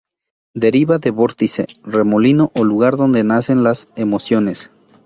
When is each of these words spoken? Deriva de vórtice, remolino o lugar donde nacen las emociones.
Deriva 0.55 0.97
de 0.97 1.11
vórtice, 1.11 1.67
remolino 1.83 2.51
o 2.55 2.63
lugar 2.63 2.97
donde 2.97 3.23
nacen 3.23 3.61
las 3.61 3.87
emociones. 3.95 4.71